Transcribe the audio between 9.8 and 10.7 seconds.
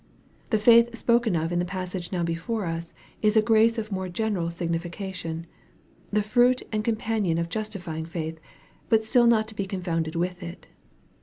founded with it.